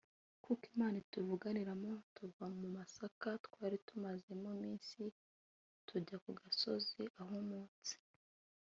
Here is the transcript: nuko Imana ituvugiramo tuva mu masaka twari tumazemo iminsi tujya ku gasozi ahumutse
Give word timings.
nuko 0.43 0.63
Imana 0.71 0.95
ituvugiramo 1.03 1.91
tuva 2.15 2.45
mu 2.59 2.67
masaka 2.77 3.27
twari 3.45 3.77
tumazemo 3.87 4.47
iminsi 4.57 5.01
tujya 5.87 6.15
ku 6.23 6.29
gasozi 6.39 7.01
ahumutse 7.21 7.95